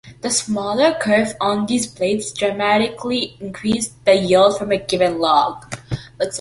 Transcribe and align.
The 0.21 0.31
smaller 0.31 0.95
kerf 0.99 1.35
on 1.39 1.67
these 1.67 1.85
blades 1.85 2.33
dramatically 2.33 3.37
increased 3.39 4.03
the 4.03 4.15
yield 4.15 4.57
from 4.57 4.71
a 4.71 4.79
given 4.79 5.19
log. 5.19 5.63